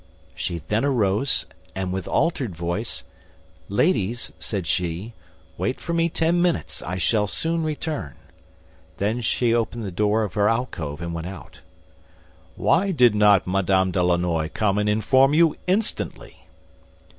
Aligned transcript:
"She 0.33 0.63
then 0.67 0.83
arose, 0.83 1.45
and 1.75 1.93
with 1.93 2.07
altered 2.07 2.55
voice, 2.55 3.03
'Ladies,' 3.69 4.31
said 4.39 4.65
she, 4.65 5.13
'wait 5.59 5.79
for 5.79 5.93
me 5.93 6.09
ten 6.09 6.41
minutes, 6.41 6.81
I 6.81 6.97
shall 6.97 7.27
soon 7.27 7.61
return.' 7.61 8.15
She 8.99 9.45
then 9.51 9.55
opened 9.55 9.83
the 9.85 9.91
door 9.91 10.23
of 10.23 10.33
her 10.33 10.49
alcove, 10.49 11.01
and 11.03 11.13
went 11.13 11.27
out." 11.27 11.59
"Why 12.55 12.89
did 12.89 13.13
not 13.13 13.45
Madame 13.45 13.91
de 13.91 14.01
Lannoy 14.01 14.49
come 14.51 14.79
and 14.79 14.89
inform 14.89 15.35
you 15.35 15.55
instantly?" 15.67 16.47